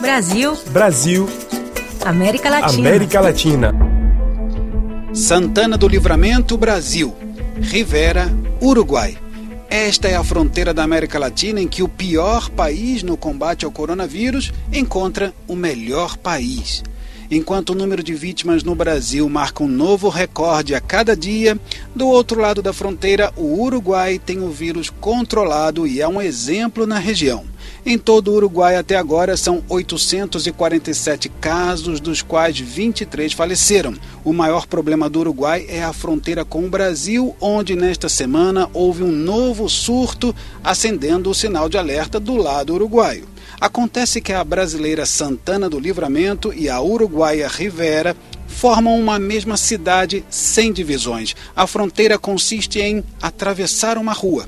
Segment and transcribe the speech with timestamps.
[0.00, 0.56] Brasil.
[0.70, 1.28] Brasil.
[2.04, 2.88] América Latina.
[2.88, 3.74] América Latina.
[5.12, 7.14] Santana do Livramento, Brasil.
[7.60, 8.26] Rivera,
[8.60, 9.18] Uruguai.
[9.68, 13.72] Esta é a fronteira da América Latina em que o pior país no combate ao
[13.72, 16.84] coronavírus encontra o melhor país.
[17.34, 21.58] Enquanto o número de vítimas no Brasil marca um novo recorde a cada dia,
[21.92, 26.86] do outro lado da fronteira, o Uruguai tem o vírus controlado e é um exemplo
[26.86, 27.44] na região.
[27.84, 33.94] Em todo o Uruguai até agora são 847 casos, dos quais 23 faleceram.
[34.24, 39.02] O maior problema do Uruguai é a fronteira com o Brasil, onde nesta semana houve
[39.02, 40.32] um novo surto,
[40.62, 43.33] acendendo o sinal de alerta do lado uruguaio.
[43.64, 48.14] Acontece que a brasileira Santana do Livramento e a uruguaia Rivera
[48.46, 51.34] formam uma mesma cidade sem divisões.
[51.56, 54.46] A fronteira consiste em atravessar uma rua.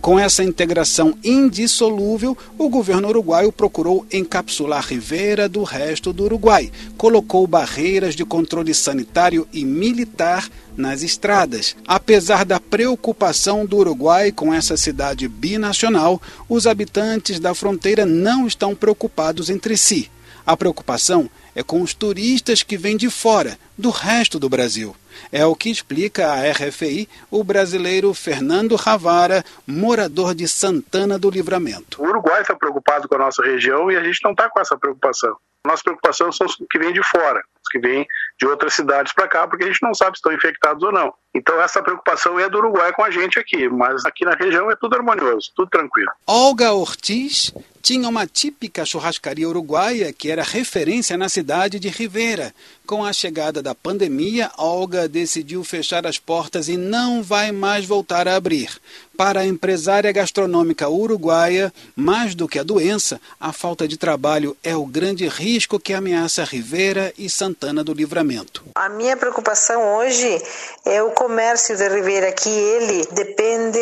[0.00, 6.70] Com essa integração indissolúvel, o governo uruguaio procurou encapsular Rivera do resto do Uruguai.
[6.96, 11.76] Colocou barreiras de controle sanitário e militar nas estradas.
[11.86, 18.74] Apesar da preocupação do Uruguai com essa cidade binacional, os habitantes da fronteira não estão
[18.74, 20.08] preocupados entre si.
[20.48, 24.96] A preocupação é com os turistas que vêm de fora, do resto do Brasil.
[25.30, 32.02] É o que explica a RFI o brasileiro Fernando Ravara, morador de Santana do Livramento.
[32.02, 34.74] O Uruguai está preocupado com a nossa região e a gente não está com essa
[34.78, 35.36] preocupação.
[35.66, 38.06] Nossa preocupação são os que vêm de fora, que vêm
[38.38, 41.12] de outras cidades para cá, porque a gente não sabe se estão infectados ou não.
[41.34, 44.76] Então essa preocupação é do Uruguai com a gente aqui, mas aqui na região é
[44.76, 46.10] tudo harmonioso, tudo tranquilo.
[46.26, 52.54] Olga Ortiz tinha uma típica churrascaria uruguaia que era referência na cidade de Rivera.
[52.86, 58.26] Com a chegada da pandemia, Olga decidiu fechar as portas e não vai mais voltar
[58.26, 58.70] a abrir.
[59.16, 64.76] Para a empresária gastronômica uruguaia, mais do que a doença, a falta de trabalho é
[64.76, 67.28] o grande risco que ameaça Rivera e
[67.58, 68.64] Santana do Livramento.
[68.76, 70.40] A minha preocupação hoje
[70.86, 73.80] é o comércio de Rivera, que ele depende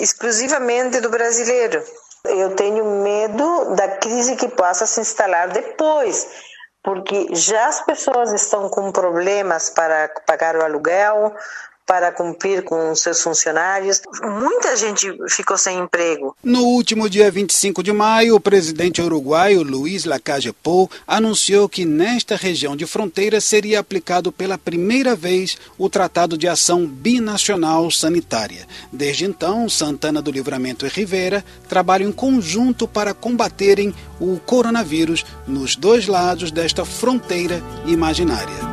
[0.00, 1.82] exclusivamente do brasileiro.
[2.24, 6.26] Eu tenho medo da crise que possa se instalar depois,
[6.82, 11.32] porque já as pessoas estão com problemas para pagar o aluguel,
[11.90, 14.00] para cumprir com seus funcionários.
[14.22, 16.36] Muita gente ficou sem emprego.
[16.40, 22.36] No último dia 25 de maio, o presidente uruguaio Luiz Lacalle Pou anunciou que nesta
[22.36, 28.68] região de fronteira seria aplicado pela primeira vez o Tratado de Ação Binacional Sanitária.
[28.92, 35.74] Desde então, Santana do Livramento e Rivera trabalham em conjunto para combaterem o coronavírus nos
[35.74, 38.69] dois lados desta fronteira imaginária.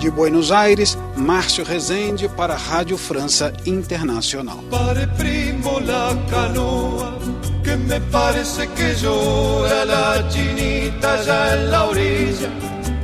[0.00, 4.56] De Buenos Aires, Márcio Rezende para a Rádio França Internacional.
[4.70, 7.18] Pare primo la canoa,
[7.62, 12.48] que me parece que llora la chinita ya en la orilla,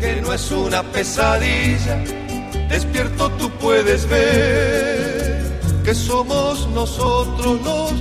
[0.01, 2.03] que no es una pesadilla,
[2.71, 7.93] despierto tú puedes ver que somos nosotros los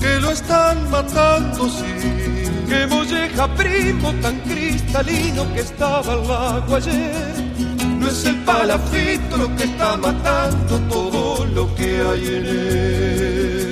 [0.00, 2.50] que lo están matando, sí.
[2.68, 7.63] Que molleja primo tan cristalino que estaba al agua ayer
[8.04, 13.63] no es el palafito lo que está matando todo lo que hay en él.